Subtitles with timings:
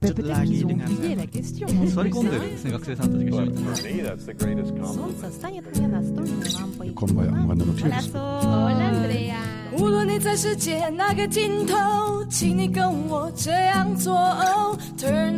[0.00, 0.22] Peut-être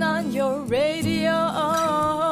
[0.03, 2.32] on your radio。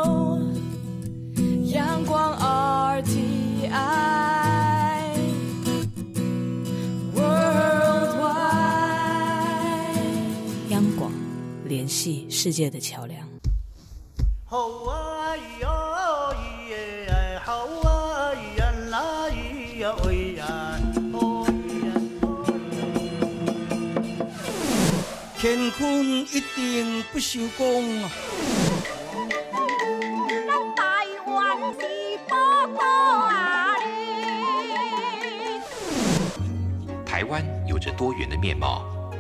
[11.91, 13.29] 系世界的桥梁。
[37.05, 38.85] 台湾有着多元的面貌，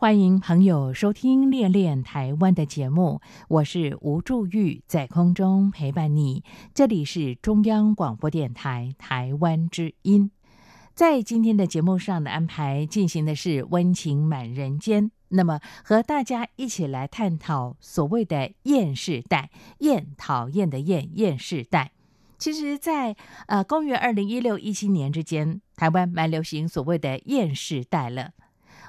[0.00, 6.42] 欢迎朋友收听《恋恋台湾》的节目，我是吴祝玉，在空中陪伴你。
[6.72, 10.30] 这里是中央广播电台台湾之音。
[10.94, 21.92] 在今天的节目上的安排进行的是温情满人间，那么和大家一起来探讨所谓的“厌世代”，厌讨厌的厌，厌世代。
[22.38, 23.14] 其实在，
[23.48, 28.30] 呃公元二零一六一七年之间，台湾蛮流行所谓的“厌世代”了。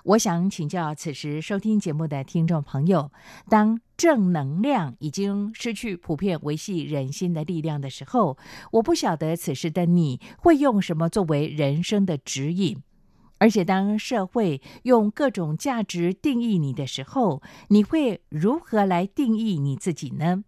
[0.03, 3.11] 我想请教此时收听节目的听众朋友，
[3.49, 8.37] 当正能量已经失去普遍维系人心的力量的时候，
[8.71, 12.81] 我不晓得此时的你会用什么作为人生的指引。
[13.37, 20.43] 而且，当社会用各种价值定义你的时候，你会如何来定义你自己呢？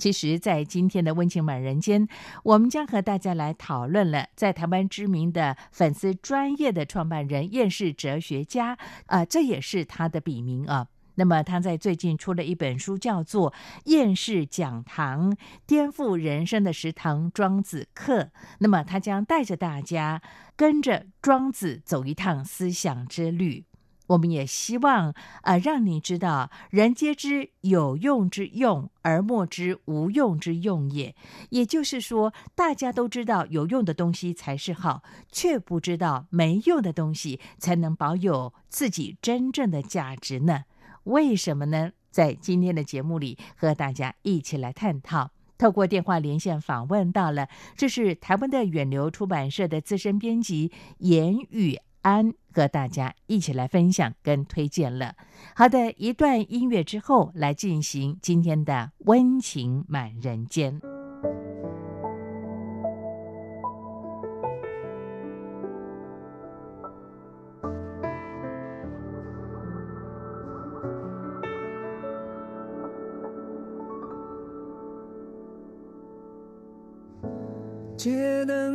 [0.00, 2.08] 其实，在今天的温情满人间，
[2.42, 10.86] 我们将和大家来讨论了，在台湾知名的粉丝专业的创办人厌世哲学家，啊、这也是他的笔名啊。
[11.16, 13.52] 那么他在最近出了一本书，叫做
[13.84, 18.22] 《厌世讲堂：颠覆人生的十堂庄子课》。
[18.60, 20.22] 那么他将带着大家
[20.56, 23.66] 跟着庄子走一趟思想之旅。
[24.10, 31.14] 我们也希望呃让你知道，人皆知有用之用，而莫知无用之用也。
[31.50, 40.64] 也就是说，大家都知道有用的东西才是好，却不知道没用的东西才能保有自己真正的价值呢？
[41.04, 41.92] 为什么呢？
[42.10, 45.30] 在今天的节目里，和大家一起来探讨。
[45.56, 55.14] 透过电话连线访问到了，这是台湾的远流出版社的资深编辑严宇安，和大家一起来分享跟推荐了。
[55.54, 60.80] 好的，一段音乐之后，来进行今天的温情满人间。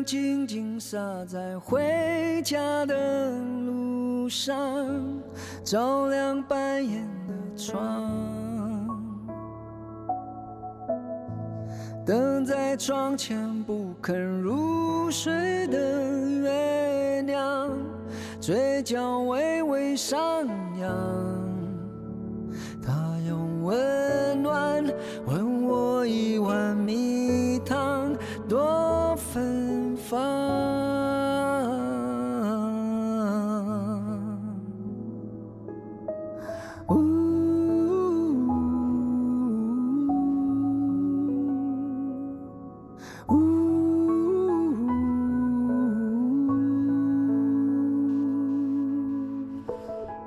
[0.05, 4.55] 静静洒在回家的路上，
[5.63, 8.13] 照亮半掩的窗。
[12.05, 17.71] 等在窗前不肯入睡的月亮，
[18.39, 20.45] 嘴角微微上
[20.79, 20.95] 扬。
[22.79, 22.93] 他
[23.27, 24.85] 用温暖
[25.25, 27.24] 问我一碗蜜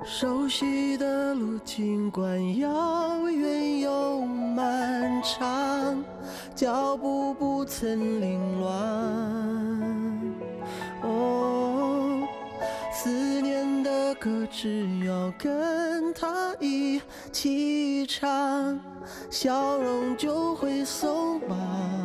[0.04, 6.02] 熟悉的路，尽管遥远又漫长，
[6.54, 8.72] 脚步不曾凌乱。
[11.02, 12.26] 哦，
[12.90, 13.10] 思
[13.42, 17.00] 念的歌只要跟他一
[17.30, 18.80] 起唱，
[19.30, 21.97] 笑容就会松绑。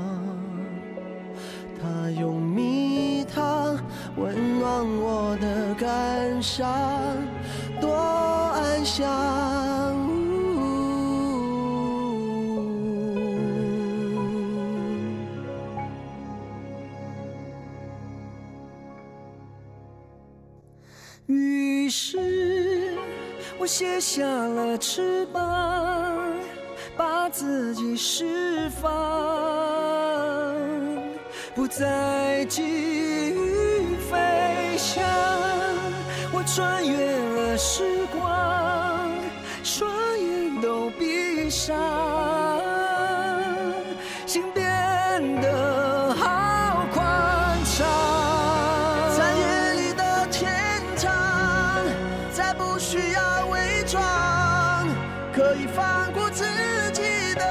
[4.15, 6.67] 温暖我的感伤，
[7.81, 9.03] 多安详。
[21.25, 22.93] 于是，
[23.57, 25.41] 我卸下了翅膀，
[26.95, 28.91] 把自己释放，
[31.55, 32.92] 不再惊。
[34.93, 35.03] 飞翔。
[36.31, 39.09] 我穿越了时光，
[39.63, 41.75] 双眼都闭上，
[44.25, 47.85] 心变得好宽敞。
[49.17, 51.11] 在夜里的天堂，
[52.31, 54.01] 再不需要伪装，
[55.33, 56.45] 可以放过自
[56.93, 57.43] 己的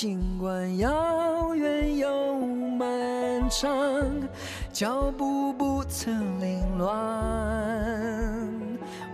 [0.00, 3.68] 尽管遥远又漫长，
[4.72, 6.88] 脚步不曾凌乱。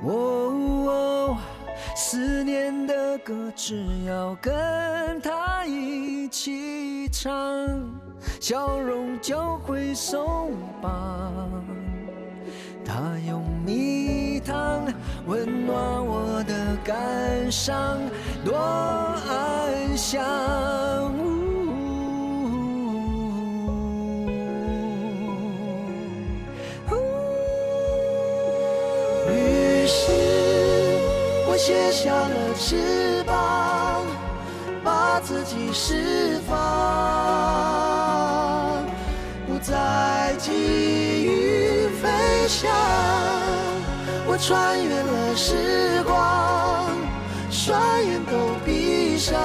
[0.05, 1.39] 哦，
[1.97, 7.33] 思念的歌，只要跟他一起唱，
[8.39, 10.53] 笑容就会松
[10.83, 11.33] 绑。
[12.85, 14.85] 他用你糖
[15.27, 15.75] 温暖
[16.07, 17.99] 我的感伤，
[18.45, 20.23] 多安详。
[29.27, 30.13] 于是
[31.49, 34.05] 我卸下了翅膀，
[34.85, 36.57] 把自己释放，
[39.47, 40.53] 不再急
[41.25, 42.09] 于飞
[42.47, 43.34] 翔。
[44.37, 46.91] 穿越了时光，
[47.51, 48.33] 双眼都
[48.65, 49.39] 闭上，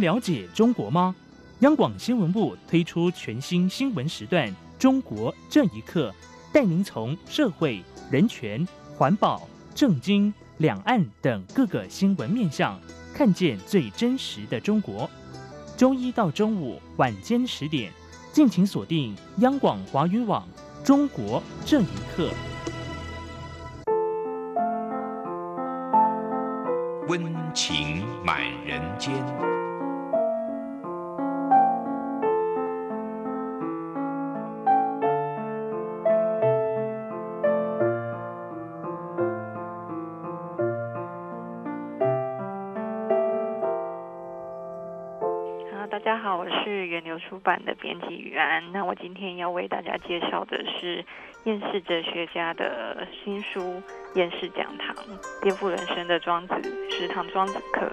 [0.00, 1.14] 了解中国吗？
[1.60, 4.48] 央广新闻部推出全新新闻时段
[4.78, 6.10] 《中国这一刻》，
[6.54, 8.66] 带您从社会、人权、
[8.96, 12.78] 环保、政经、两岸等各个新闻面向，
[13.12, 15.10] 看见最真实的中国。
[15.76, 17.92] 周一到周五晚间十点，
[18.32, 20.46] 敬请锁定央广华语网
[20.86, 21.86] 《中国这一
[22.16, 22.30] 刻》。
[27.08, 29.12] 温情满人间。
[47.38, 48.62] 版的编辑员。
[48.72, 51.04] 那我今天要为大家介绍的是
[51.44, 53.60] 厌世哲学家的新书
[54.14, 54.94] 《厌世讲堂：
[55.42, 56.54] 颠覆人生的庄子
[56.90, 57.86] 十堂庄子课》。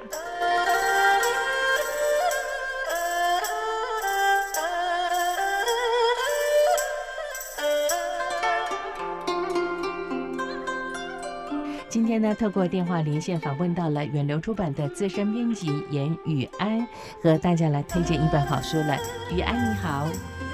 [12.15, 16.87] 天呢，透过电话连线访问到了远流出版的资深编辑严雨安，
[17.21, 18.97] 和大家来推荐一本好书了。
[19.35, 20.07] 雨安你好，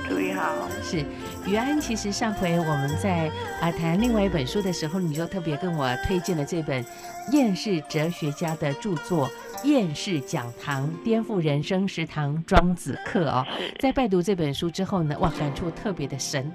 [0.09, 1.05] 注意好，是
[1.45, 1.79] 雨安。
[1.79, 6.83] 其实上回我们在啊谈另外一本书的时候，你就特别跟我推荐了这本
[7.31, 9.29] 厌世哲学家的著作
[9.63, 13.45] 《厌世讲堂：颠覆人生食堂庄子课》哦。
[13.77, 16.51] 在拜读这本书之后呢，哇，感触特别的深。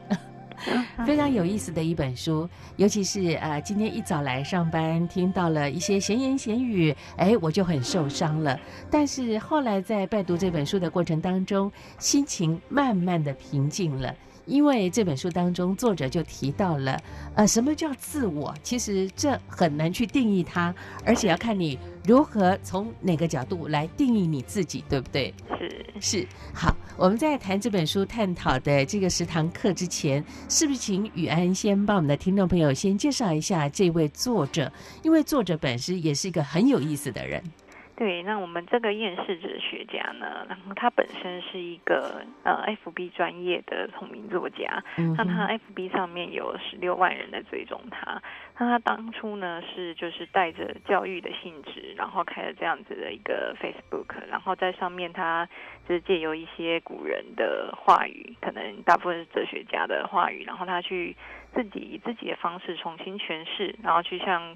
[1.06, 8.58] 非常有意思的一本书，尤其是呃，今天一早来上班，听到了一些闲言闲语，哎，我就很受伤了。
[8.90, 14.14] 但是后来在拜读这本书的过程当中，心情慢慢的平静了，
[14.46, 17.00] 因为这本书当中作者就提到了，
[17.34, 18.54] 呃，什么叫自我？
[18.62, 20.74] 其实这很难去定义它，
[21.04, 25.34] 而且要看你如何从哪个角度来定义你自己，对不对？
[25.58, 26.26] 是是。
[26.54, 34.72] 好，我们在谈这本书探讨的这个十堂课之前，是不是请雨安先帮我们的听众朋友先介绍一下这位作者？
[35.02, 37.42] 因为作者本身也是一个很有意思的人。
[37.96, 44.84] 对，那我们这个厌世哲学家呢，然后他本身是一个呃 FB 专业的同名作家，
[45.16, 48.20] 那他 FB 上面有十六万人在追踪他。
[48.58, 55.48] 那他当初呢是就是带着教育的性质，然后开了这样子的一个 Facebook，然后在上面他
[55.88, 61.16] 就是借由一些古人的话语，可能大部分是哲学家的话语，然后他去
[61.54, 64.54] 自己以自己的方式重新诠释，然后去向。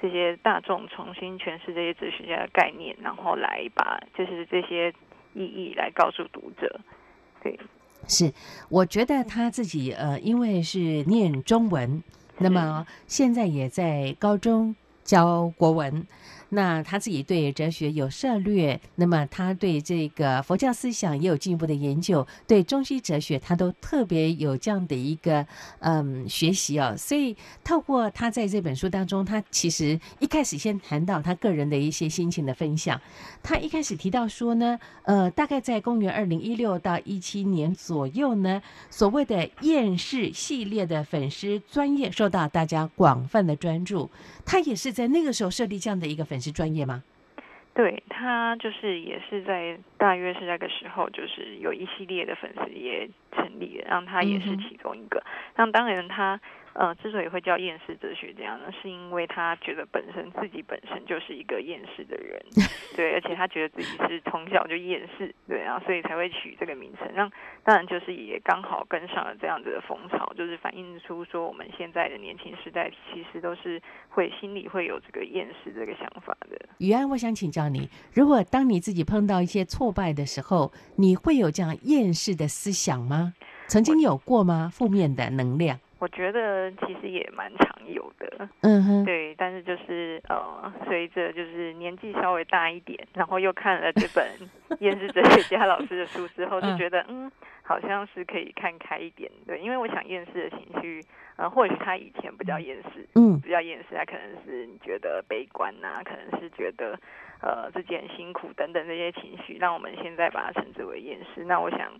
[0.00, 4.90] 这些大众重新诠释这些哲学家的概念，然后来把就是这些
[5.34, 6.80] 意义来告诉读者。
[7.42, 7.58] 对，
[8.08, 8.32] 是
[8.68, 12.02] 我觉得他自己呃，因为是念中文，
[12.38, 16.06] 那么现在也在高中教国文。
[16.50, 25.46] 那他自己对哲学有涉略，那么他对这个佛教思想也有进一步的研究，对中西哲学他都特别有这样的一个
[25.78, 26.94] 嗯学习哦。
[26.96, 33.00] 所以透过他在这本书当中，他其实一开始先谈到他个人的一些心情的分享。
[33.42, 44.10] 他一开始提到说呢，呃，大概在公元二零一六到一七年左右呢，所谓的厌世系列的粉丝专业受到大家广泛的专注。
[44.50, 46.40] 他也是在那个时候设立这样的一个粉。
[46.40, 47.04] 丝专业吗？
[47.72, 55.22] 对他就是也是在大约是那个时候，就是有一系列的粉丝也成立了，让他也是其中一个。
[55.54, 56.40] 那当然他。
[56.72, 62.40] 呃，之所以会叫厌世哲学这样呢，是因为他觉得本身自己本身就是一个厌世的人，
[62.96, 67.10] 对，而且他觉得自己是从小就厌世，对啊，所以才会取这个名称。
[67.12, 67.30] 让
[67.64, 76.56] 当然就是也刚好跟上了这样子的风潮，就是反映出说我们现在的年轻时代其实都是会心里会有这个厌世这个想法的。
[76.78, 83.34] 雨安，我想请教你，如果当你自己碰到一些挫败的时候，你会有这样厌世的思想吗？
[83.66, 84.70] 曾经有过吗？
[84.72, 85.78] 负面的能量？
[86.00, 94.26] 我觉得其实也蛮常有的，嗯哼，对，但是就是呃，随着就是年纪稍微大一点，然后又看了这本
[94.80, 97.30] 厌世哲学家老师的书之后，就觉得嗯，
[97.62, 101.04] 好像是可以看开一点，对，因为我想厌世的情绪，
[101.36, 106.98] 呃，或许他以前不叫厌世，嗯，不叫厌世，他可能是你觉得悲观呐，可能是觉得
[107.42, 111.44] 呃自己很辛苦等等这些情绪，让我们现在把它称之为厌世。
[111.44, 111.92] 那我想。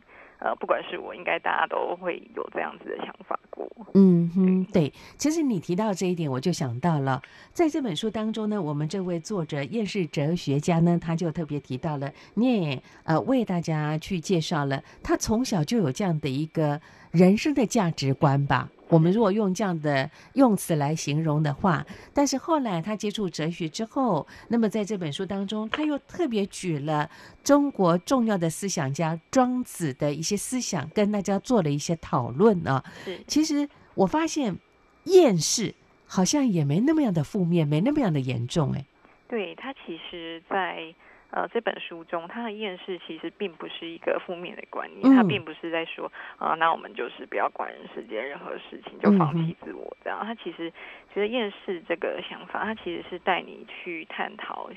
[0.42, 3.38] 呃，不管是我，应该大家都会有这样子的想法
[3.68, 3.86] 过。
[3.94, 4.92] 嗯哼，对。
[5.18, 7.20] 其实你提到这一点，我就想到了，
[7.52, 18.68] 在这本书当中呢，我们这位作者厌世哲学家呢，他就特别提到了，你也呃为大家去介绍了，他从小就有这样的一个人生的价值观吧。
[18.90, 27.08] 我们如果用这样的用词来形容的话，但是后来他接触哲学之后，那么在这本书当中，他又特别举了
[27.42, 32.84] 中国重要的思想家庄子的一些思想，跟大家做了一些讨论啊。
[33.26, 34.58] 其实我发现
[35.04, 35.74] 厌世
[36.06, 38.84] 好像也没那么样的负面，没那么样的严重哎。
[39.28, 40.92] 对他其实，在。
[41.30, 50.20] 呃，这本书中，他的厌世其实并不是一个负面的观念，他并不是在说啊，那我们就是不要管人世间任何事情，就放弃自我这样。
[50.24, 50.70] 他其实
[51.14, 54.70] 觉得厌世这个想法，他其实是带你去探讨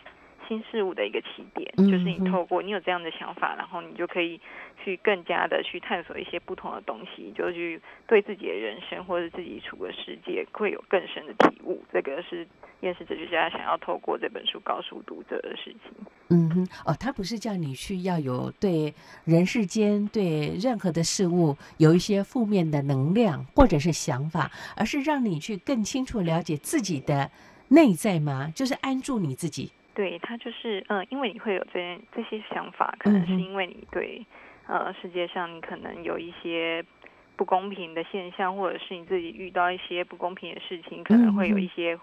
[0.48, 4.40] 新事物的一个起点，就是你透过你有这样的想法，然后你就可以
[4.84, 11.84] 去更加的去探索一些不同的东西，就去对自己的人生或者自己处的世界会有更深的体悟。
[11.92, 12.48] 这个是
[12.82, 15.92] 厌世哲学家想要透过这本书告诉读者的事情。
[16.30, 27.30] 嗯哼，哦，他不是叫你去要有对人世间、对任何的事物有一些负面的能量或者是想法，而是让你去更清楚了解自己的
[27.70, 28.52] 内在吗？
[28.56, 29.72] 就是安住你自己。
[29.94, 34.26] 对他就是，嗯，因为你会有这这些想法，可能是因为你对
[34.68, 36.84] 呃世界上你可能有一些
[37.36, 42.00] 不公平的现象，或者是你自己遇到一些不公平的事情，可能会有一些。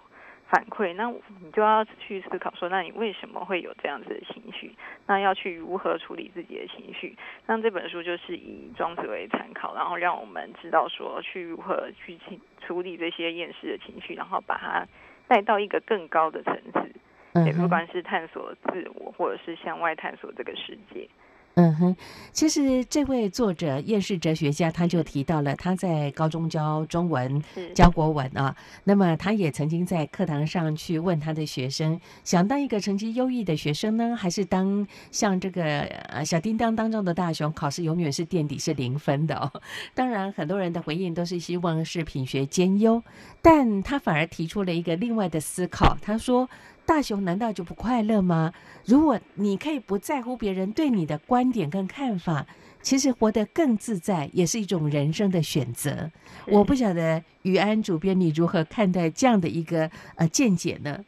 [0.52, 1.06] 反馈，那
[1.44, 4.74] 你就要去思考说，那你为什么会有这样子的情绪？
[5.06, 7.14] 那要去如何处理自己的情绪？
[7.46, 12.18] 那这本书就是以庄子为参考，然后让我们知道说，去如何去
[12.66, 14.84] 处理这些厌世的情绪，然后把它
[15.28, 16.92] 带到一个更高的层次。
[17.32, 21.08] 对，不管是探索自我，或者是向外探索这个世界。
[21.54, 21.96] 嗯哼，
[22.30, 27.42] 其实这位作者厌世哲学家他就提到了他在高中教中文、
[27.74, 39.50] 教国文啊，那么他也曾经在课堂上去问他的学生，想当一个成绩优异的学生呢，还是当像这个呃小叮当当中的大雄，考试永远是垫底是零分的哦。
[39.92, 43.02] 当然，很多人的回应都是希望是品学兼优，
[43.42, 46.48] 但他反而提出了一个另外的思考，他说。
[46.90, 48.52] 大雄难道就不快乐吗？
[48.84, 52.44] 如果你可以不在乎别人对你的观点跟看法，
[52.82, 56.10] 其实活得更自在，也是一种人生的选择。
[56.48, 61.04] 我不晓得于安主编你如何看待这样的一个呃见解呢？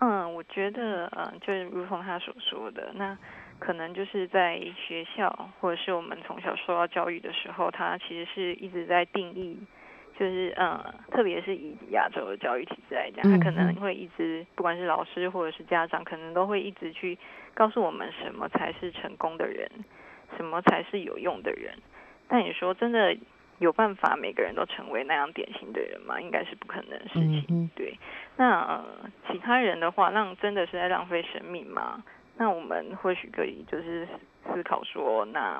[0.00, 3.16] 嗯，我觉得嗯，就是如同他所说的，那
[3.58, 9.56] 可能就是在学校或者是我们从小受到教育的时候，他其实是一直在定义。
[10.20, 10.78] 就是嗯，
[11.10, 17.16] 特别是以亚洲的教育体制来讲，他可能会一直，不管是老师或者是家长，可能都会一直去
[17.54, 19.66] 告诉我们什么才是成功的人，
[20.36, 21.72] 什么才是有用的人。
[22.28, 23.16] 但你说真的
[23.60, 26.20] 有办法每个人都成为那样典型的人吗？
[26.20, 27.70] 应该是不可能的事情。
[27.74, 27.98] 对，
[28.36, 28.84] 那
[29.32, 32.04] 其他人的话，那真的是在浪费生命吗？
[32.36, 34.06] 那我们或许可以就是
[34.52, 35.58] 思考说，那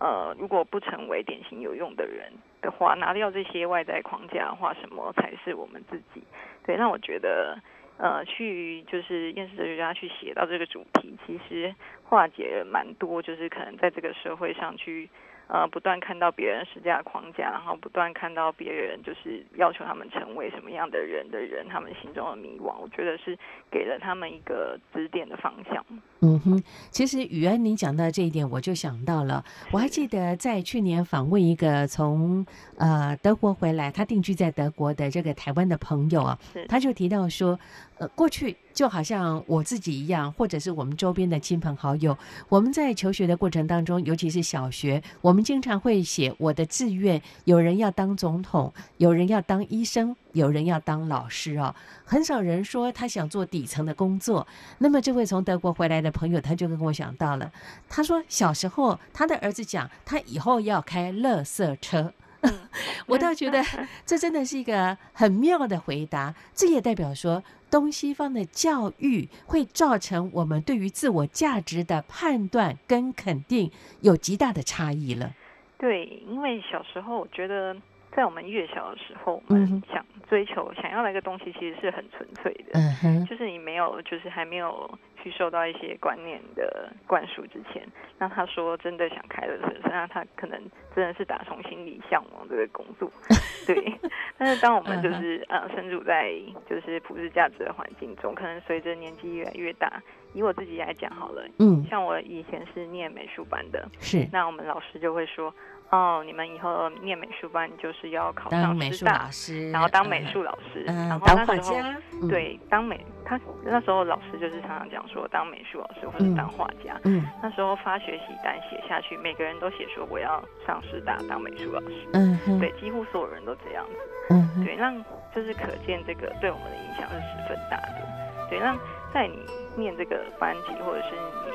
[0.00, 2.32] 呃，如果不成为典型有用的人。
[2.60, 6.20] 的话，拿掉这些外在框架的话，什么才是我们自己？
[6.66, 7.56] 对，那我觉得，
[7.98, 15.08] 呃，去就是厌世哲学家去写到这个主题，其实化解了蛮多，就是可能在这个社会上去。
[15.48, 23.36] 呃，不断看到别人施加框架，然后不断看到别人就是要求他们成为什么样的人的人，他们心中的迷惘，我觉得是
[23.70, 25.84] 给了他们一个指点的方向。
[26.20, 32.44] 嗯哼，其实雨安，你讲到这一点，我就想到了，我还记得在去年访问一个从
[32.76, 36.38] 呃德国回来，他定居在德国的这个台湾的朋友啊，
[36.68, 37.58] 他就提到说。
[38.00, 42.16] 呃，过去就好像我自己一样，或者是我们周边的亲朋好友，
[42.48, 47.22] 我们在求学的过程当中，尤其是小学，我们我们经常会写我的志愿。
[47.44, 51.72] 有人要当总统，有人要当医生，有人要当老师哦。
[52.04, 54.44] 很少人说他想做底层的工作。
[54.78, 57.52] 那么这位从德国回来的朋友，他就跟我想到了，
[57.88, 62.12] 他说小时候他的儿子讲，他以后要开乐色车。
[63.06, 63.64] 我倒觉得
[64.06, 66.34] 这真的是一个很妙的回答。
[66.54, 67.42] 这也代表说。
[67.70, 73.70] 东西方的教育会造成我们对于自我价值的判断跟肯定
[74.00, 75.34] 有极大的差异了。
[75.76, 77.76] 对，因为小时候我觉得，
[78.12, 82.78] 在我们越小的时候，我们想追求、想要那个东西，其实是很纯粹的。
[82.78, 84.98] 嗯哼，就是你没有，就是还没有。
[85.20, 87.84] 去受到一些观念的灌输之前，
[88.20, 90.56] 那他说真的想开了车，那他可能
[90.94, 93.10] 真的是打从心里向往这个工作，
[93.66, 93.92] 对。
[94.38, 96.32] 但是当我们就是呃身处在
[96.70, 100.00] 就是普世价值的环境中，可能随着年纪越来越大，
[100.34, 105.52] 以我自己来讲好了，嗯，像我以前是念美术班的，是，那我们老师就会说。
[105.90, 109.30] 哦，你们以后念美术班就是要考上师大，
[109.72, 117.00] 然后当美术老师，然后那时候对当美他那时候老师就是常常讲说当美术老师或者当画家。
[117.04, 122.08] 嗯，那时候发学习单写下去，每个人都写说我要上师大当美术老师。
[122.12, 123.94] 嗯，对，几乎所有人都这样子。
[124.30, 125.02] 嗯，对，让
[125.34, 128.06] 就是可见这个对我们的影响是十分大的。
[128.50, 128.78] 对，让
[129.12, 129.38] 在你
[129.74, 131.50] 念这个班级或者是你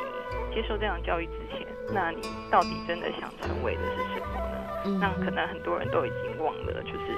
[0.54, 1.68] 接受这样教育之前。
[1.94, 5.00] 那你到底真的想成为的是什么呢？
[5.00, 7.16] 那可能很多人都已经忘了，就是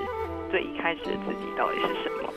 [0.50, 2.34] 最一开始的自己到底是什么。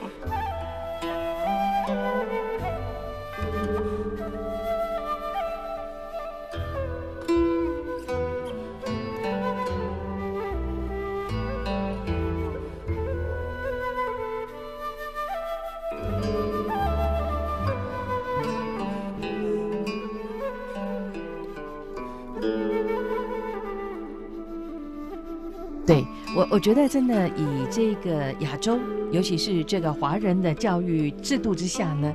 [26.51, 28.81] 我我觉得真的以这个亚洲，
[29.13, 32.13] 尤其是这个华人的教育制度之下呢，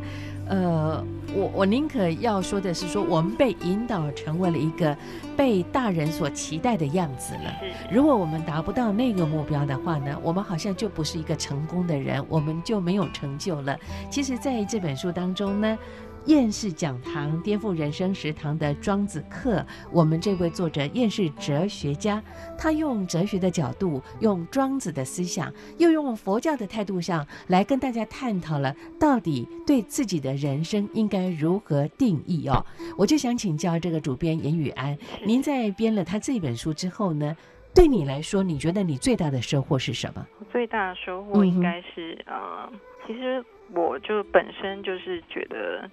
[0.49, 1.01] 呃，
[1.33, 4.93] 我我宁可要说的是说，我们被引导成为了一个
[5.37, 7.53] 被大人所期待的样子了。
[7.89, 13.79] 如果我们达不到那个目标的话呢，我们好像就不是一个成功的人，我们就没有成就了。
[14.11, 15.77] 其实，在这本书当中呢。
[16.25, 22.23] 厌世讲堂颠覆人生食堂的庄子课，我们这位作者厌世哲学家，
[22.57, 32.65] 他用哲学的角度，用庄子的思想，又用佛教的态度上来跟大家探讨了，到底对自己的人生应该如何定义哦？
[32.97, 37.35] 我就想请教这个主编严雨安，您在编了他这本书之后呢，
[37.75, 40.25] 对你来说，你觉得你最大的收获是什么？
[40.53, 42.71] 最大的收获应该是呃，
[43.05, 45.89] 其实我就本身就是觉得。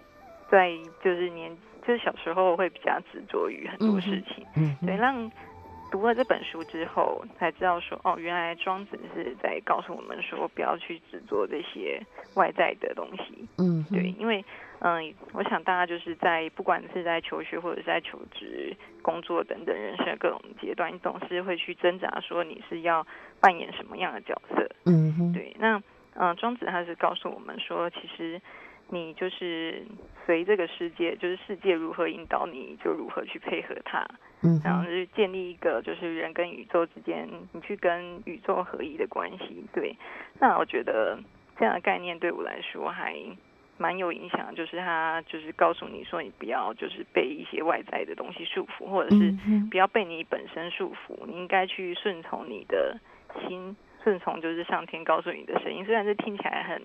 [0.51, 5.29] 在就是年，就就是小时候会比较执着于很多事情，嗯哼，对，让
[5.91, 12.01] 读了这本书之后才知道说，哦，原来庄子是在告诉我们说，不要去执着这些
[12.35, 13.49] 外在的东西。
[13.59, 14.45] 嗯，对，因为
[14.79, 23.05] 嗯，我想大家就是在不管是在求学或者是在求职、工作等等人生各种阶段，你总是会去挣扎说你是要
[23.41, 24.71] 扮演什么样的角色。
[24.87, 25.83] 嗯，对，那
[26.15, 28.41] 嗯，庄子他是告诉我们说，其实
[28.91, 29.83] 你就是
[30.27, 34.07] 随这个世界，就是世界如何引导你，就如何去配合它。
[34.43, 39.65] 嗯然后就，是建立一个就是人跟宇宙之间，你去跟宇宙合一的关系。
[39.73, 39.95] 对，
[40.41, 41.19] 那我觉得
[41.59, 43.15] 这样的概念对我来说还
[43.77, 49.31] 蛮有影响，就是它就是告诉你说，你不要就是被一些外在的东西束缚，或者是
[49.71, 52.99] 不要被你本身束缚，你应该去顺从你的
[53.47, 55.85] 心，顺从就是上天告诉你的声音。
[55.85, 56.83] 虽然这听起来很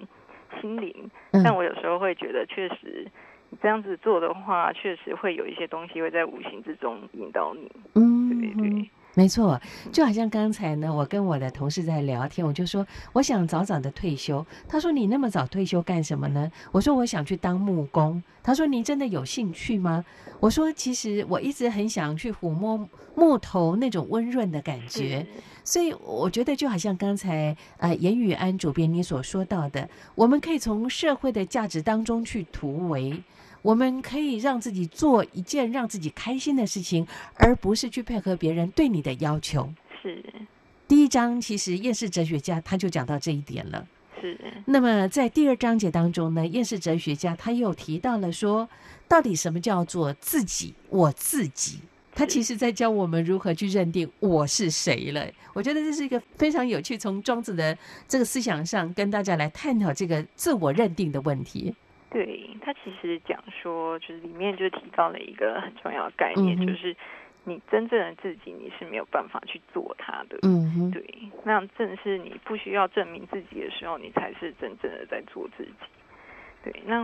[0.61, 3.05] 心灵，嗯但我有时候会觉得，确实
[3.49, 7.71] 你这样子做的话，确实会有一些东西会在无形之中引导你。
[7.93, 8.87] 嗯对对哼。
[9.17, 9.57] 没错，
[9.93, 14.45] 就好像刚才呢，我跟我的同事在聊天，我就说我想早早的退休。
[14.67, 16.51] 他说你那么早退休干什么呢？
[16.73, 18.21] 我说我想去当木工。
[18.45, 20.05] 他说你真的有兴趣吗？
[20.39, 25.25] 我说其实我一直很想去抚摸木头那种温润的感觉。
[25.63, 33.23] 所以我觉得就好像刚才呃严宇安主编你所说到的，我们可以从社会的价值当中去突围。
[33.63, 39.73] 我们可以让自己做一件让自己开心的事情，而不是去配合别人对你的要求。
[40.03, 40.23] 是
[40.87, 43.87] 第一章其实厌世哲学家他就讲到这一点了。
[44.25, 48.67] 是，那么在第二章节当中呢，厌世哲学家他又提到了说，
[49.07, 50.73] 到底什么叫做自己？
[50.89, 51.79] 我自己。
[52.17, 55.25] 他其实在教我们如何去认定我是谁了。
[55.53, 61.75] 我觉得这是一个非常有趣，从庄子的这个思想上跟大家来探讨这个自我认定的问题。
[62.09, 66.95] 对他其实讲说，就是里面就提到了一个很重要的概念，嗯就是
[67.45, 70.37] 你真正的自己，你是没有办法去做它的。
[70.41, 71.03] 嗯哼，对，
[71.43, 75.71] 那正是你不需要证明自己的时候，你才是真正的在做自己。
[76.63, 77.03] 对，那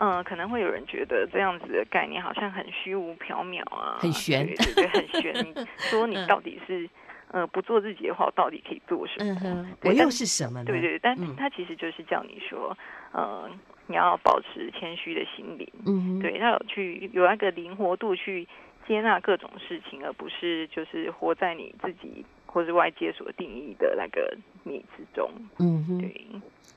[0.00, 5.34] 嗯、呃可能会有人觉得这样子的概念好像很虚无缥缈啊，很玄对对对，很玄。
[5.44, 6.88] 你 说你嗯到底是
[7.30, 9.66] 呃不做自己的话，我到底可以做什么？
[9.84, 10.64] 我又是什么呢？
[10.64, 12.74] 对对，但嗯他其实就是叫你说，
[13.12, 13.50] 呃，
[13.86, 18.48] 你要保持谦虚的心灵，嗯哼，对，要有去有那个灵活度去
[18.86, 25.30] 接纳各种事情，而不是就是活在你自己或是外界所定义的那个你之中。
[25.58, 25.98] 嗯哼。
[25.98, 26.26] 对，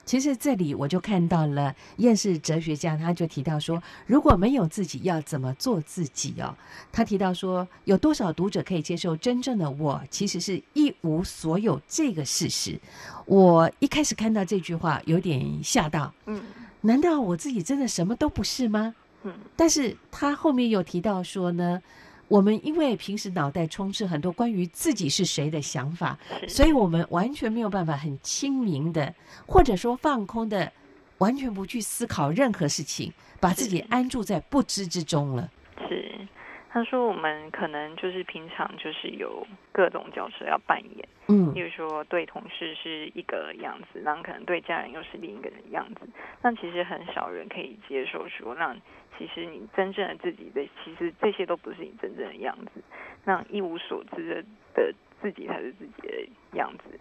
[0.05, 6.55] 其实这里我就看到了厌世哲学家，他就提到说，如果没有自己，要怎么做自己哦？
[6.91, 12.79] 他提到说，有多少读者可以接受真正的我其实是一无所有这个事实？
[13.25, 16.41] 我一开始看到这句话，有点吓到，嗯
[16.81, 18.93] 难道我自己真的什么都不是吗？
[19.25, 21.81] 嗯，但是他后面有提到说呢，
[22.27, 29.13] 我们因为平时脑袋充斥很多关于自己是谁的想法，所以我们完全没有办法很清明的，
[29.45, 30.71] 或者说放空的，
[31.17, 35.51] 完全不去思考任何事情，把自己安住在不知之中了。
[35.89, 36.27] 是。
[36.75, 46.01] 他说我们可能就是平常就是有各种角色要扮演，嗯例如说对同事是一个样子，然后可能对家人又是另一个样子。
[46.41, 48.75] 那其实很少人可以接受说，那
[49.17, 52.83] 其实你真正的自己的，其实这些都不是你真正的样子。
[53.23, 56.99] 那一无所知的的自己才是自己的样子。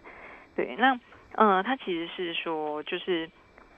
[0.55, 0.95] 对，那
[1.33, 3.29] 嗯、呃，他其实是说，就是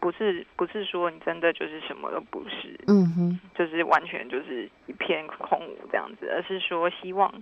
[0.01, 7.33] 不是不是说你真的就是什么都不是，嗯哼，就是完全就是一片空无这样子，而是说希望，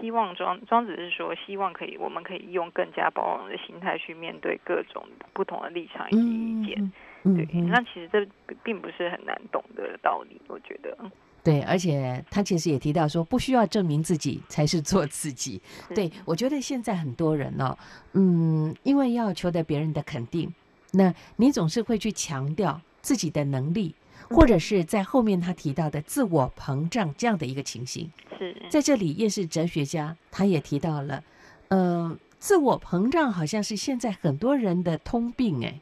[0.00, 6.92] 希望庄庄子是说希望可以，我们可以用更加包容的心态去面对各种不同的立场以及意见。
[7.24, 8.26] 对，嗯那其实这
[8.64, 10.96] 并不是很难懂的道理，我觉得。
[11.44, 15.60] 对，而且他其实也提到说，不需要证明自己才是做自己。
[15.92, 17.76] 对我觉得现在很多人哦，
[18.12, 20.52] 嗯，因为要求得别人的肯定，
[20.92, 23.94] 那你总是会去强调自己的能力，
[24.28, 28.10] 或者是在后面他提到的自我膨胀这样的一个情形。
[28.38, 31.22] 是在这里，叶是哲学家他也提到了，
[31.68, 35.80] 呃，自我膨胀好像是现在很多人的通病哎。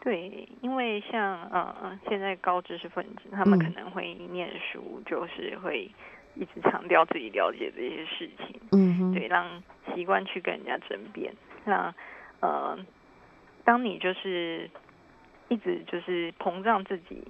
[0.00, 5.90] 对，因为像呃，现在高知识分子，他们嗯可能会念书，就是会
[6.34, 9.62] 一直强调自己了解这些事情，嗯哼，对，让
[9.94, 11.34] 习惯去跟人家争辩。
[11.64, 11.92] 那
[12.40, 12.78] 呃，
[13.68, 14.70] 当你就是
[15.48, 17.22] 一直就是膨胀自己，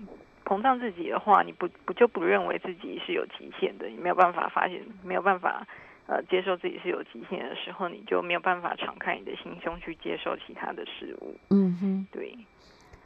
[0.45, 5.67] 膨胀自己的话，你不不就不认为自己是有极限的，你没有办法发现，没有办法
[6.07, 11.37] 呃接受自己是有极限的时候，你就没有办法敞开你的心胸去接受其他的事物。
[11.51, 12.07] 嗯哼。
[12.13, 12.39] 对，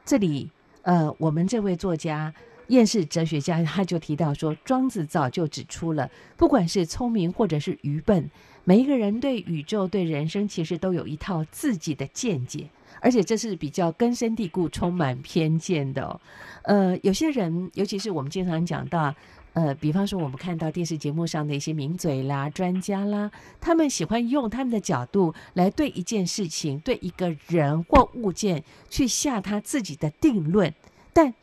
[0.05, 0.51] 这里，
[0.83, 2.35] 呃，我们这位作家，
[2.67, 8.31] 厌世哲学家他就提到说，庄子早就指出了，不管是聪明或者是愚笨，
[8.65, 12.67] 每一个人对宇宙、对人生，其实都有一套自己的见解，
[13.01, 16.21] 而且这是比较根深蒂固、充满偏见的、哦。
[16.63, 19.15] 呃，有些人，尤其是我们经常讲到。
[19.55, 30.73] 呃，比方说，我们看到电视节目上的一些名嘴啦、专家啦，他们喜欢用他们的角度来对一件事情、对一个人或物件去下他自己的定论。
[31.13, 31.35] 但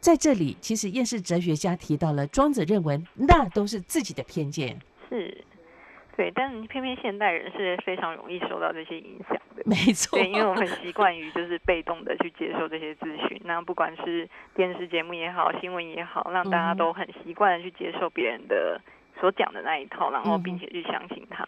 [0.00, 4.80] 在这里，其实厌世哲学家提到了，庄子认为那都是自己的偏见。
[5.08, 5.44] 是，
[6.16, 9.62] 对，但偏偏现代人是非常容易受到这些影响的。
[9.66, 18.80] 没错，对，因为我们习惯于就是被动的去接受这些资讯，那不管是电视节目也好，新闻也好，让大家都很习惯的去接受别人的
[19.20, 21.44] 所讲的那一套，然后并且去相信他。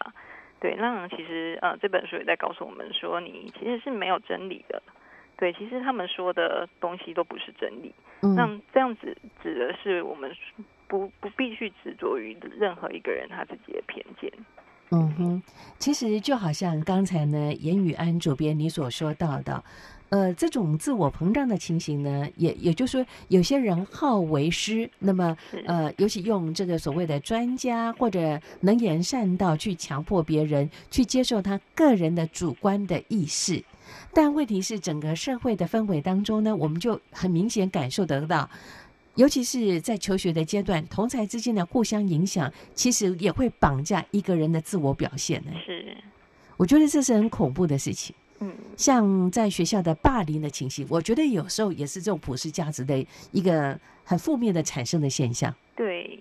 [0.59, 4.79] 对，那其实呃这本书也在告诉我们说，你其实是没有真理的。
[5.35, 7.91] 对，其实他们说的东西都不是真理。
[8.21, 10.29] 嗯那这样子指的是我们
[10.87, 14.31] 不不必去执着于任何一个人他自己的偏见。
[14.91, 15.43] 嗯哼，
[15.77, 19.63] 其实就好像刚才呢，严宇安主编你所说到的，
[20.09, 33.63] 呃，这种自我膨胀的情形呢，也也就是说，有些人好为师，那么呃，尤其用这个所谓的专家或者能言善道去强迫别人去接受他个人的主观的意识。
[34.11, 38.49] 但问题是，整个社会的氛围当中呢，我们就很明显感受得到。
[39.19, 45.51] 尤其是在求学的阶段，同才之间的互相影响，其实也会绑架一个人的自我表现呢。
[45.65, 45.93] 是，
[46.55, 48.15] 我觉得这是很恐怖的事情。
[48.39, 55.53] 嗯，像在学校的霸凌的情形，我觉得有时候也是这种普世价值的一个很负面的产生的现象。
[55.75, 56.17] 对，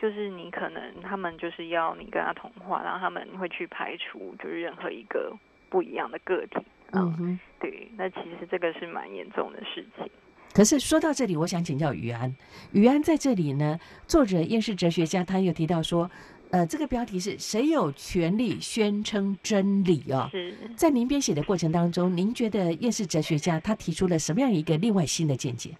[0.00, 5.36] 就是你可能他们就是要你跟他同化，然后他们会去排除就是任何一个
[5.68, 6.58] 不一样的个体。
[6.92, 10.08] 嗯哼，对，那其实这个是蛮严重的事情。
[10.56, 12.34] 可是说到这里，我想请教于安。
[12.72, 16.10] 于安在这里呢，作者厌世哲学家他又提到说，
[16.50, 20.30] 呃，这个标题是谁有权利宣称真理哦？
[20.32, 25.72] 是在您编写的过程当中，您觉得厌世哲学家他提出了什么样一个另外新的见解？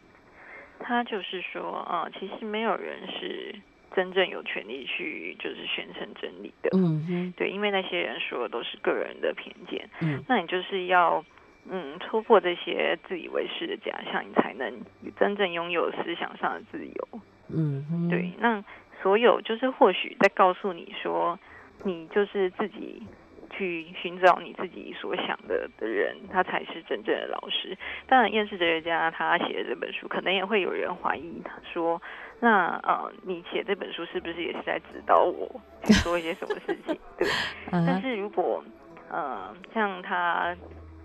[0.79, 3.55] 他就是说，呃，其实没有人是
[3.95, 6.69] 真正有权利去就是宣称真理的。
[6.75, 9.89] 嗯哼，对，因为那些人说的都是个人的偏见。
[10.03, 11.25] 嗯，那你就是要。
[11.69, 14.73] 嗯，突破这些自以为是的假象，你才能
[15.19, 17.21] 真正拥有思想上的自由。
[17.49, 18.33] 嗯，对。
[18.39, 18.63] 那
[19.03, 21.39] 所有就是或许在告诉你说，
[21.83, 23.03] 你就是自己
[23.51, 27.77] 去寻找你自己所想的的人，他才是真正的老师。
[28.07, 32.01] 当然，厌世哲学家他写的这本书，可能也会有人怀疑他说，
[32.39, 36.97] 那呃，你写这本书是不是也是在指导我去做一些什么事情？
[37.19, 37.29] 对。
[37.71, 38.63] 但是如果
[39.11, 40.57] 呃，像他。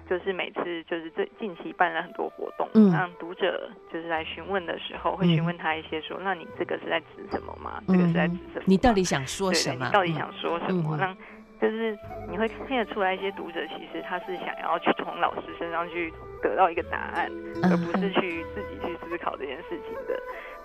[0.09, 7.81] 就是每次就是这近期办了很多活动，嗯让读者就是来询问的时候，会询问他一些说，那你这个是在指什么吗？
[7.87, 8.65] 嗯这个是在指什么？
[8.65, 9.85] 你到底想说什么？
[9.85, 10.97] 你到底想说什么？
[10.97, 11.17] 嗯让
[11.61, 11.95] 就是
[12.27, 16.11] 你会听得出来，一些读者其实他是想要去从老师身上去
[16.41, 17.29] 得到一个答案，
[17.63, 20.19] 嗯而不是去自己去思考这件事情的。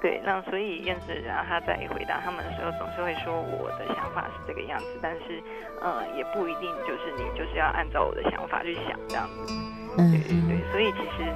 [0.07, 5.43] 对，那所以燕子然后他在回答他们的时候，总是会说我的想法是这个样子，但是
[5.83, 9.53] 呃也不一定就是你就是要按照我的想法去想这样子。
[9.99, 11.27] 嗯对对对，所以其实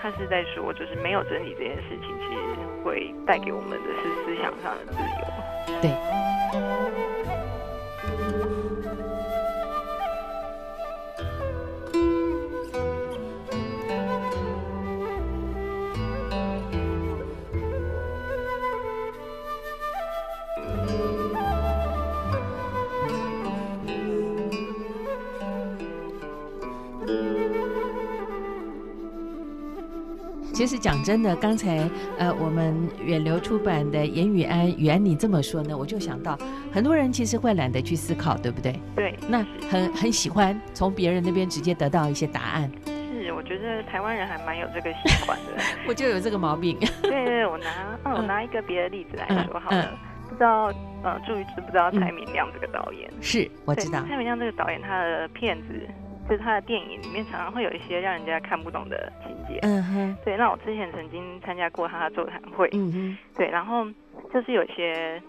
[0.00, 5.80] 他是在说，就是没有真理这件事情，其实会带给我们的是思想上的自由。
[5.82, 6.19] 对。
[30.60, 36.38] 其实讲真的，刚才呃，我们远流出版的严宇安，雨安你这么说呢，我就想到
[36.70, 38.78] 很多人其实会懒得去思考，对不对？
[38.94, 42.70] 对，那很很喜欢从别人那边直接得到一些答案。
[42.84, 45.62] 是，我觉得台湾人还蛮有这个习惯的。
[45.88, 46.78] 我就有这个毛病。
[47.00, 49.82] 对对对，我拿嗯， 我拿一个别的例子来说好了。
[49.82, 53.10] 嗯不知道呃，注意知不知道蔡明亮这个导演？
[53.20, 54.04] 是，我知道。
[54.06, 55.74] 蔡明亮这个导演，他的片子
[56.28, 59.58] 就是他的电影里面常常会有一些让人家看不懂的情节。
[59.62, 62.68] 嗯哼，对，那我之前曾经参加过他的座谈会。
[62.72, 63.84] 嗯哼，对，然后
[64.32, 65.20] 就是有些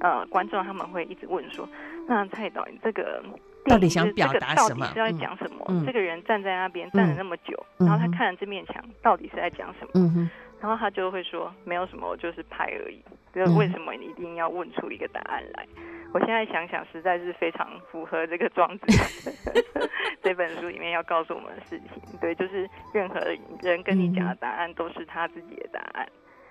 [0.00, 1.68] 呃观众他们会一直问说，
[2.06, 3.22] 那蔡导演这个
[3.64, 5.64] 到底想表达什么到底是要嗯讲什么？
[5.68, 9.90] 嗯这个人站在那边站了那么久，嗯然后他看了这面墙，到底是在讲什么？
[9.94, 13.00] 嗯哼，然后他就会说没有什么，我就是拍而已。
[13.34, 15.66] 就为什么你一定要问出一个答案来？
[16.12, 18.86] 我现在想想，实在是非常符合这个庄子
[20.22, 22.18] 这本书里面要告诉我们的事情。
[22.18, 23.20] 对，就是任何
[23.62, 26.08] 人跟你讲的答案都是他自己的答案。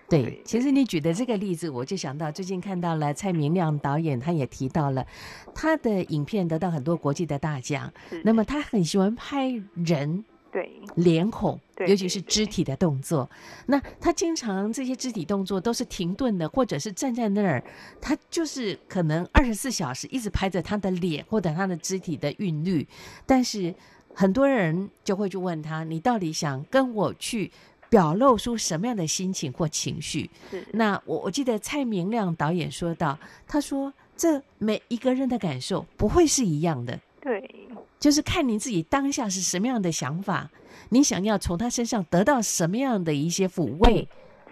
[0.07, 5.05] 对，其实你举的这个例子，我就想到最近看到了蔡明亮导演，他也提到了
[5.53, 7.91] 他的影片得到很多国际的大奖。
[8.23, 10.23] 那么他很喜欢拍人
[10.57, 13.29] 对脸孔，尤其是肢体的动作。
[13.67, 17.63] 那他经常这些肢体动作都是停顿的，或者是站在那儿，
[18.01, 22.87] 他就是可能二十四小时一直拍着他的脸或者他的肢体的韵律。
[23.25, 23.71] 但是
[24.15, 27.51] 很多人就会去问他：“你到底想跟我去？”
[27.89, 30.29] 表露出什么样的心情或情绪？
[30.73, 33.17] 那我我记得蔡明亮导演说到，
[33.47, 37.49] 他说这每一个人的感受不会是一样的，对
[37.99, 40.49] 就是看你自己当下是什么样的想法，
[40.89, 44.07] 你想要从他身上得到什么样的一些抚慰，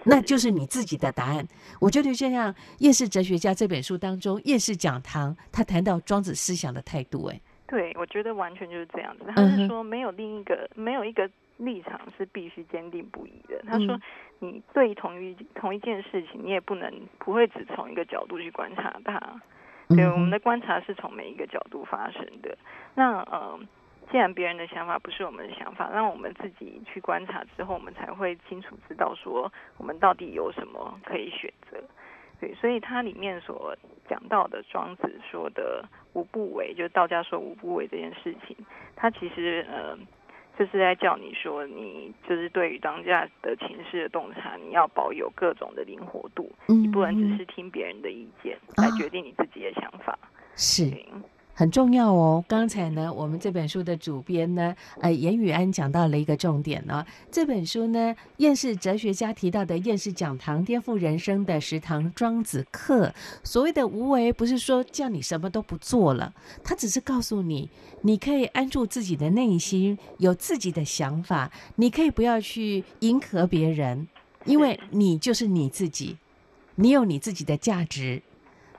[0.05, 1.47] 那就是你自己的答案。
[1.79, 9.25] 我觉得就像《夜市哲学家》这本书当中，夜市讲堂他谈到庄子思想的态度，哎，对，我觉得完全就是这样子。
[9.27, 13.62] 嗯他是说没有另一个没有一个立场是必须坚定不移的。
[13.67, 14.01] 他说嗯
[14.39, 19.41] 你对同一同一件事情，你也不能不会只从一个角度去观察它。
[19.89, 22.58] 对，我们的观察是从每一个角度发生的。
[22.95, 23.60] 那呃，
[24.12, 31.78] 既然别人的想法不是我们的想法，那我们自己去观察之后，我们才会清楚知道说我们到底有什么可以选择。
[32.39, 33.76] 对，所以它里面所
[34.10, 38.56] 讲到的庄子说的无不为，就是道家说无不为这件事情，
[38.95, 39.98] 它其实呃。
[40.58, 50.18] 就是在叫你说，你就是对于当下的情势的洞察，你要保有各种的灵活度，嗯你不能只是听别人的意见啊来决定你自己的想法。
[50.56, 50.89] 是。
[51.56, 52.44] 很重要哦。
[52.50, 63.13] 刚才呢，我们这本书的主编呢，呃，严宇安讲到了一个重点呢、这本书呢，厌世哲学家提到的厌世讲堂，颠覆人生的十堂庄子课。
[63.44, 67.70] 所谓的无为，不是说叫你什么都不做了，他只是告诉你，
[68.02, 74.08] 你可以安住自己的内心，有自己的想法，你可以不要去迎合别人，
[74.44, 76.18] 因为你就是你自己，
[76.76, 78.22] 你有你自己的价值。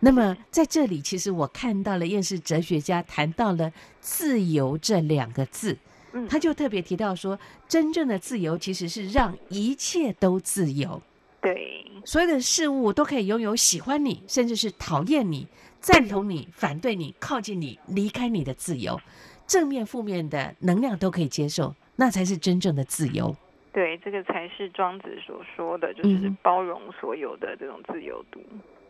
[0.06, 5.76] 那么在这里，其实我看到了厌世哲学家谈到了“自由”这两个字，
[6.12, 6.28] 嗯。
[6.28, 11.02] 他就特别提到说，真正的自由其实是让一切都自由，
[11.42, 11.84] 对。
[12.04, 15.44] 所有的事物都可以拥有喜欢你，甚至是讨厌你、
[15.80, 19.00] 赞同你、反对你、靠近你、离开你的自由，
[19.44, 23.34] 正面、负面的能量都可以接受，那才是真正的自由。
[23.76, 28.40] 对，这个才是庄子所说的，就是包容所有的这种自由度。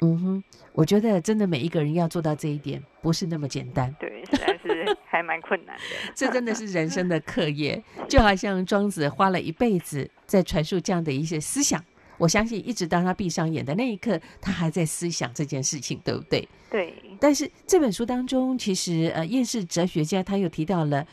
[0.01, 0.45] 嗯哼，
[0.75, 3.93] 我觉得真的每一个人要做到这一点，不是那么简单。
[3.99, 6.13] 对，实在是 还蛮困难的。
[6.15, 11.85] 这真的是人生的课业，就好像庄子花了一辈子在传述这样的一些思想。
[12.17, 16.49] 我相信，一直当他闭上眼的那一刻，他还在思想这件事情，对不对？
[16.71, 21.05] 对但是这本书当中，其实呃，厌世哲学家他又提到了，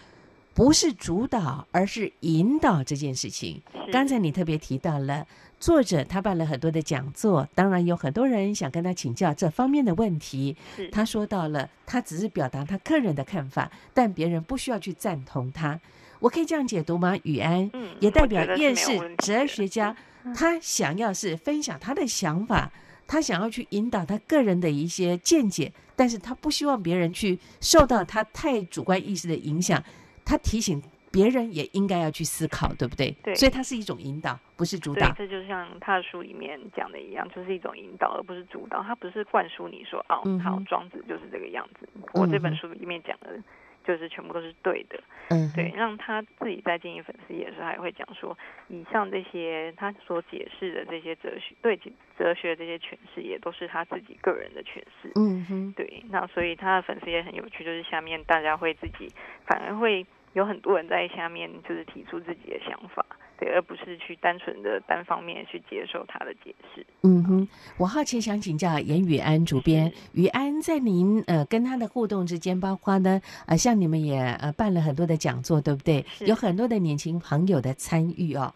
[0.54, 3.62] 不是主导，而是引导这件事情。
[3.92, 5.26] 刚才你特别提到了
[5.60, 10.56] 作者，他办了很多的讲座，当然有很多人想跟他请教这方面的问题。
[10.92, 15.80] 他说到了，他只是表达他个人的看法，但别人不需要去赞同他。
[16.20, 17.18] 我可以这样解读吗？
[17.24, 19.96] 雨安，嗯也代表我觉得是厌世没有问题哲学家，
[20.36, 22.72] 他想要是分享他的想法，
[23.08, 29.84] 他想要去引导他个人的一些见解，但是他不希望别人去受到他太主观意识的影响。
[30.26, 30.82] 他提醒
[31.12, 33.16] 别人也应该要去思考，对不对？
[33.24, 35.14] 对所以它是一种引导，不是主导，。
[35.14, 38.82] 对这就像他的书里面讲的一样，就是一种引导，而不是主导。
[38.82, 41.88] 他不是灌输你说，哦好，庄子就是这个样子。
[42.14, 43.40] 我这本书里面讲的，
[43.84, 45.00] 就是全部都是对的。
[45.30, 51.80] 嗯，对，让他自己在经营粉丝页的时候，还会讲说，以上这些他所解释的这些哲学，对
[52.18, 55.12] 哲学这些诠释，也都是他自己个人的诠释。
[55.16, 59.08] 嗯哼，对，那所以他的粉丝也很有趣，就是下面大家会自己，
[59.46, 63.06] 反而会有很多人在下面就是提出自己的想法，
[63.44, 66.86] 对，而不是去单纯的单方面去接受他的解释。
[67.02, 76.06] 嗯哼，我好奇想请教严宇安主编，宇安在您呃跟他的互动之间，包括呢呃像你们也呃办了很多的讲座，对不对？
[76.22, 78.54] 有很多的年轻朋友的参与哦。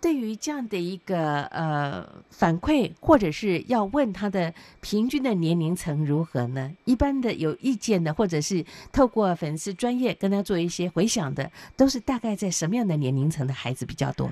[0.00, 6.72] 对于这样的一个呃反馈，或者是要问他的平均的年龄层如何呢？
[6.84, 14.30] 一般的有意见的，或者是透过粉丝专业跟他做一些回想的，都是大概在什么样的年龄层的孩子比较多？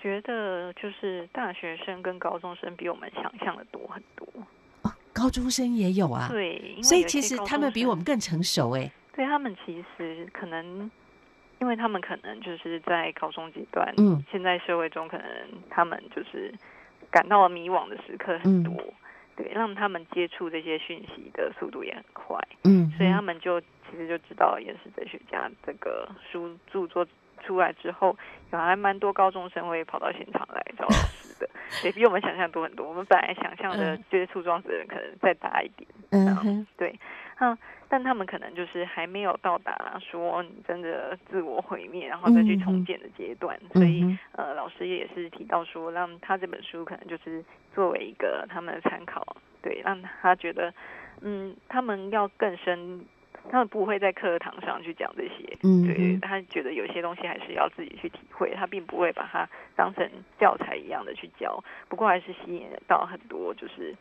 [0.00, 4.28] 觉得就是大学生跟高中生比我们想象的多很多。
[4.82, 6.28] 哦，高中生也有啊。
[6.30, 8.92] 对，所以其实他们比我们更成熟哎。
[9.16, 10.90] 对他们其实可能，
[11.64, 15.26] 因为他们可能就是在高中阶段，嗯，现在社会中可能
[15.70, 16.52] 他们就是
[17.10, 18.62] 感到迷惘的时刻嗯。
[18.62, 18.94] 很多，
[19.34, 27.06] 对，让他们接触这些讯息的速度也很快，嗯，所以他们就其实就知道《岩石哲学家》这个书著作
[27.46, 28.16] 出来之后，
[28.52, 31.34] 有还蛮多高中生会跑到现场来找老师。
[31.38, 31.48] 的，
[31.84, 32.88] 也比我们想象多很多。
[32.88, 36.96] 我们本来想象的接触庄子的人可能再大一点，嗯哼，对，
[37.40, 37.56] 嗯，
[37.88, 43.58] 但他们可能就是还没有到达说你真的自我毁灭，然后再去重建的阶段。
[43.72, 50.72] 所以，呃，老师也是提到说，让他这本书可能就是作为一个他们的参考，对，让他觉得，
[51.20, 53.04] 嗯，他们要更深。
[53.50, 63.94] 他们不会在课堂上去讲这些，嗯，对他觉得有些东西还是要自己去体会，他并不会把它当成教材一样的去教，不过还是吸引到很多就是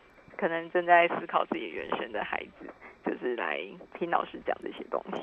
[0.44, 2.68] 可能正在思考自己人生的孩子，
[3.06, 3.62] 就是来
[3.98, 5.22] 听老师讲这些东西。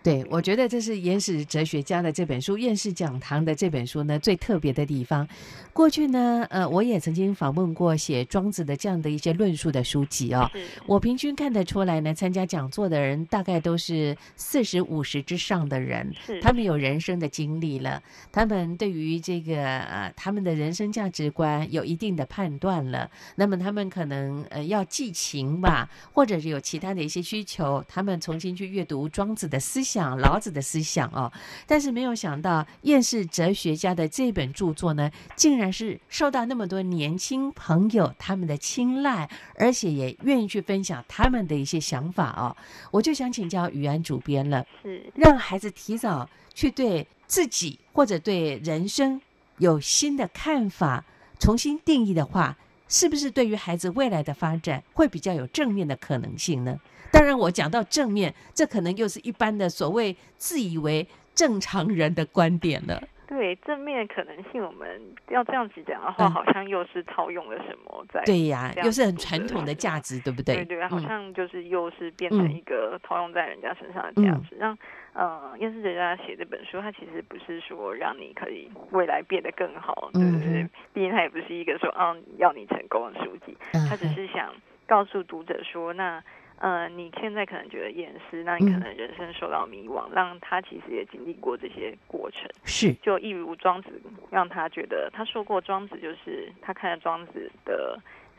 [0.00, 5.26] 对，我觉得这是原始哲学家的这本书《院士讲堂》的这本书呢最特别的地方。
[5.72, 10.48] 过去呢，呃，我也曾经访问过写庄子的这样的一些论述的书籍哦。
[10.86, 16.10] 我平均看得出来呢，参加讲座的人大概都是四十五十之上的人，
[16.40, 18.00] 他们有人生的经历了，
[18.32, 23.10] 他们对于这个呃他们的人生价值观有一定的判断了。
[23.34, 29.82] 那么他们可能呃要寄情吧，或者是有其他的一些需求，他们重新去阅读庄子的思。
[29.88, 31.32] 想老子的思想哦，
[31.66, 42.54] 但是没有想到厌世哲学家的这本著作呢，竟然是受到那么多年轻朋友他们的青睐，而且也愿意去分享他们的一些想法哦。
[42.90, 49.18] 我就想请教于安主编了，是让孩子提早去对自己或者对人生
[49.56, 51.02] 有新的看法，
[51.38, 52.54] 重新定义的话，
[52.88, 56.78] 是不是对于孩子未来的发展会比较有正面的可能性呢？
[57.12, 63.02] 当然，我讲到正面，这可能又是一般的所谓自以为正常人的观点了。
[63.26, 64.88] 对正面可能性，我们
[65.28, 68.22] 要这样子讲的话，好像又是套用了什么在？
[68.24, 70.56] 对呀，又是很传统的价值，对不对？
[70.56, 74.56] 对对，好像就是又是变成一个套用在人家身上的价值。
[74.56, 74.76] 让
[75.12, 80.66] 呃，厌世哲家写这本书，他其实不是说让你可以未来变得更好，对不对？
[80.98, 83.56] 毕竟他也不是一个说啊要你成功的书籍，
[83.88, 84.52] 他只是想
[84.84, 86.20] 告诉读者说那。
[86.60, 92.50] 呃，你现在可能觉得厌世，那你可能人生受到迷惘，让他其实也经历过这些过程。
[92.64, 93.90] 是，就一如庄子，
[94.28, 97.96] 让他觉得他说过，庄子就是他看了庄子的。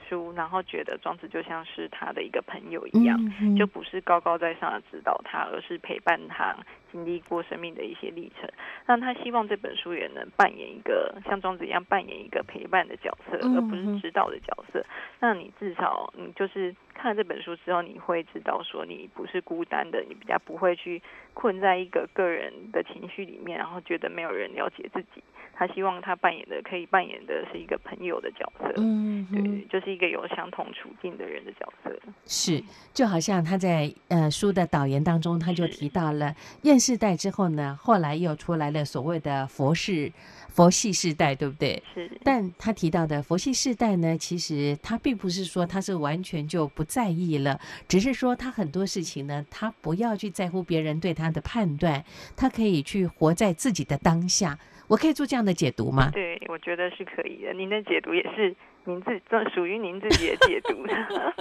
[0.10, 3.16] 书，然后觉得庄子就像是他的一个朋友一样，
[3.56, 6.56] 就不是高高在上的指导他，而是陪伴他
[6.92, 8.50] 经历过生命的一些历程。
[8.86, 14.86] 那他希望这本书也能扮演一个像庄子一样扮演一个陪伴的角色，而不是指导的角色。
[15.20, 21.02] 那你至少你就是看了这本书之后，你会知道说你不是孤单的，你比较不会去
[21.34, 25.24] 困在一个个人的情绪里面，然后觉得没有人了解自己。
[25.54, 31.94] 他希望他扮演的可以扮演的是一个朋友的角色，嗯，对，就是一个有相同处境的人的角色。
[32.26, 32.64] 是，
[32.94, 36.34] 就好像他在呃书的导言当中，他就提到了
[36.80, 40.10] 厌世代之后呢，后来又出来了所谓的佛世
[40.48, 41.84] 佛系世代，对不对？
[41.94, 42.10] 是。
[42.24, 47.60] 但他提到的佛系世代呢，其实他并不是说他是完全就不在意了，
[47.90, 52.02] 只是说他很多事情呢，他不要去在乎别人对他的判断，
[52.38, 54.58] 他可以去活在自己的当下。
[54.88, 56.10] 我可以做这样的解读吗？
[56.14, 57.54] 对，我觉得是可以的。
[57.54, 58.56] 您的解读也是。
[58.90, 60.76] 您自这属于您自己的解读，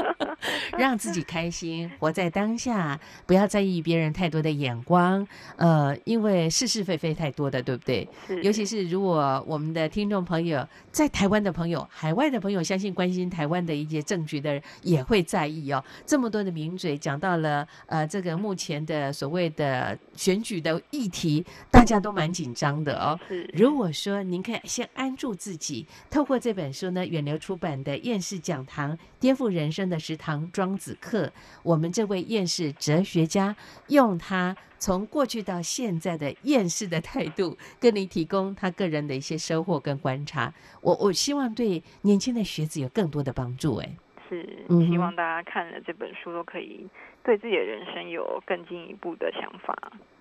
[0.76, 5.26] 让自己开心，活在当下，不要在意别人太多的眼光。
[5.56, 8.06] 呃，因为是是非非太多的，对不对？
[8.42, 15.82] 尤其是如果我们的听众朋友在台湾的朋友、海外的朋友，相信关心台湾的一些政局的人也会在意哦。
[16.04, 23.18] 这么多的名嘴讲到了，呃，这个目前的所谓的选举的议题，大家都蛮紧张的哦。
[23.54, 27.37] 如果说您可以先安住自己，透过这本书呢，远流。
[27.38, 31.32] 出版的厌世讲堂，颠覆人生的食堂庄子课。
[31.62, 33.54] 我们这位厌世哲学家，
[33.88, 40.52] 用他从过去到现在的厌世的态度，跟你提供他个人的一些收获跟观察。
[40.80, 43.76] 我我希望对年轻的学子有更多的帮助。
[43.76, 43.88] 哎，
[44.28, 46.86] 是希望大家看了这本书，都可以
[47.24, 49.76] 对自己的人生有更进一步的想法。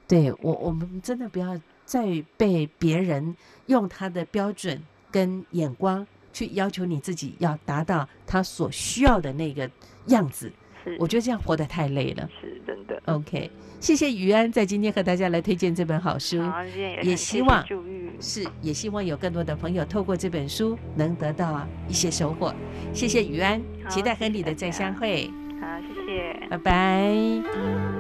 [0.08, 6.08] 对我，我们真的不要再被别人用他的标准跟眼光。
[6.38, 9.68] 去要求你自己要达到他所需要的那个
[10.08, 10.52] 样子，
[11.00, 12.30] 我觉得这样活得太累了。
[12.40, 13.02] 是真的。
[13.06, 16.38] OK，谢谢于安在今天和大家来推荐这本好书，
[17.02, 17.66] 也希望
[18.20, 22.54] 是也希望有更多的朋友透过这本书能得到一些收获。
[22.94, 23.60] 谢谢于安，
[23.90, 25.32] 期待和你的再相会。
[25.60, 27.97] 好，谢谢，拜拜。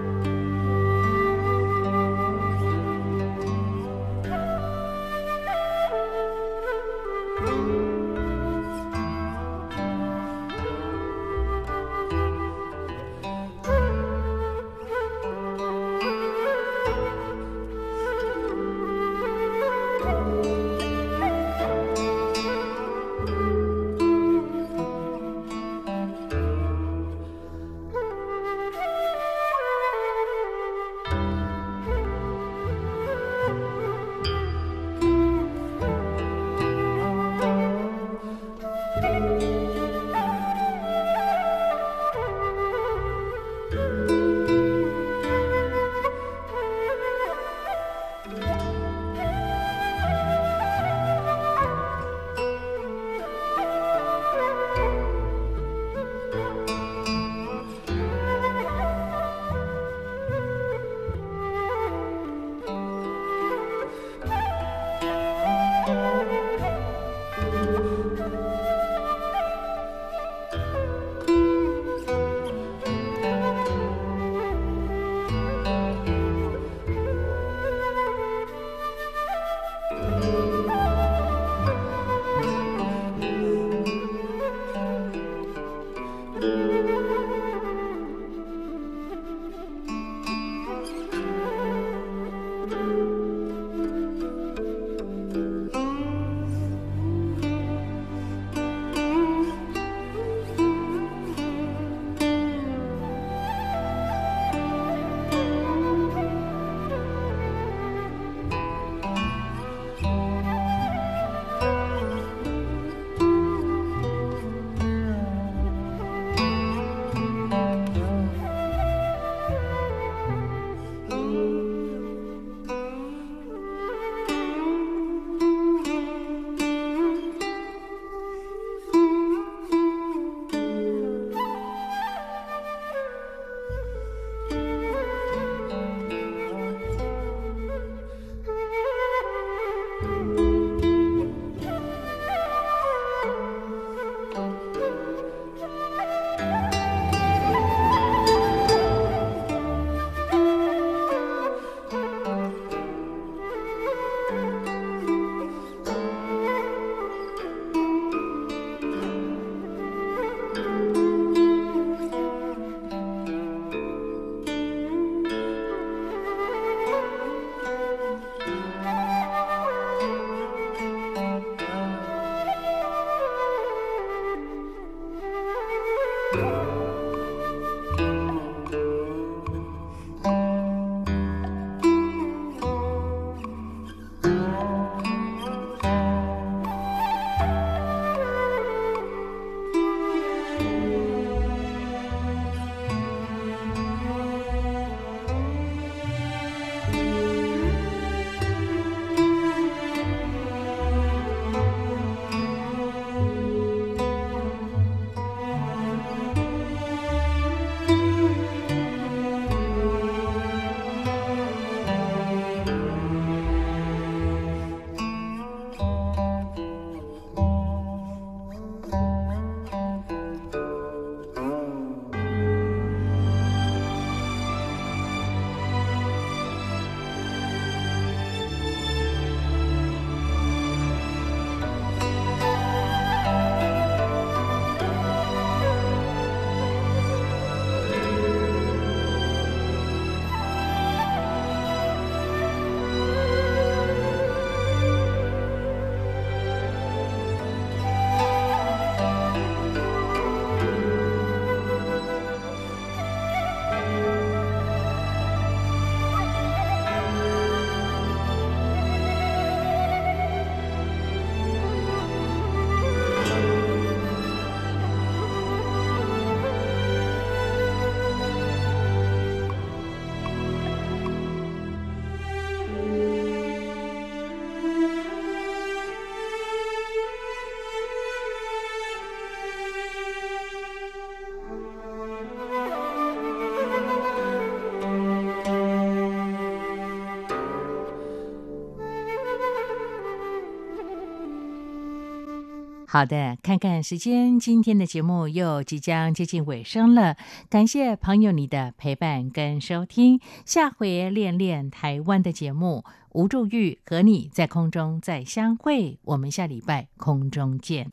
[292.90, 297.18] 好的，看看时间，今天的节目又即将接近尾声了。
[297.50, 307.90] 感谢朋友你的陪伴跟收听，下回练练台湾的节目，吴祝玉和你在空中再相会，我们下礼拜空中见。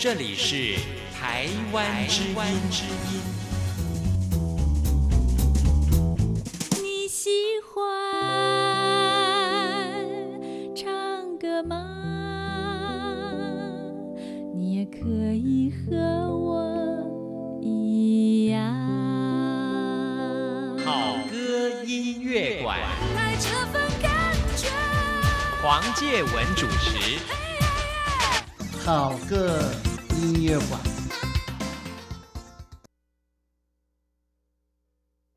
[0.00, 0.74] 这里是
[1.14, 3.22] 台湾之音。
[6.82, 7.30] 你喜
[7.72, 8.05] 欢
[14.54, 15.96] 你也可以和
[16.36, 18.74] 我一样。
[20.84, 22.78] 好歌音乐馆，
[23.16, 24.10] 爱这份感
[24.56, 24.68] 觉。
[25.62, 27.18] 黄介文主持。
[28.84, 29.60] 好歌
[30.20, 30.95] 音乐馆。